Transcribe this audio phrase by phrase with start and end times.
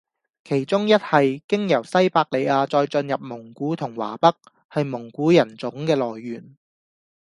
[0.43, 4.29] 其中一系經由西伯利亞再進入蒙古同華北，
[4.67, 6.55] 係蒙古人種嘅來源